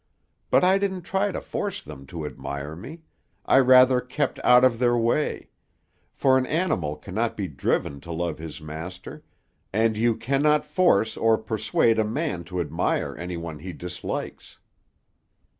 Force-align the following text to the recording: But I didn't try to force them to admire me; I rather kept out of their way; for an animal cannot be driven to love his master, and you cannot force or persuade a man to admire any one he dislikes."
But 0.49 0.63
I 0.63 0.79
didn't 0.79 1.03
try 1.03 1.31
to 1.31 1.39
force 1.39 1.83
them 1.83 2.07
to 2.07 2.25
admire 2.25 2.75
me; 2.75 3.01
I 3.45 3.59
rather 3.59 4.01
kept 4.01 4.39
out 4.43 4.65
of 4.65 4.79
their 4.79 4.97
way; 4.97 5.49
for 6.11 6.39
an 6.39 6.47
animal 6.47 6.95
cannot 6.97 7.37
be 7.37 7.47
driven 7.47 8.01
to 8.01 8.11
love 8.11 8.39
his 8.39 8.59
master, 8.59 9.23
and 9.71 9.95
you 9.95 10.15
cannot 10.15 10.65
force 10.65 11.15
or 11.17 11.37
persuade 11.37 11.99
a 11.99 12.03
man 12.03 12.43
to 12.45 12.61
admire 12.61 13.15
any 13.15 13.37
one 13.37 13.59
he 13.59 13.73
dislikes." 13.73 14.57